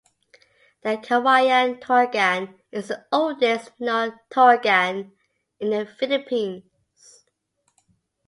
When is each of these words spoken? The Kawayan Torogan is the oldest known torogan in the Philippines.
The 0.81 0.95
Kawayan 0.97 1.79
Torogan 1.79 2.55
is 2.71 2.87
the 2.87 3.05
oldest 3.11 3.69
known 3.79 4.17
torogan 4.31 5.11
in 5.59 5.69
the 5.69 5.85
Philippines. 5.85 6.63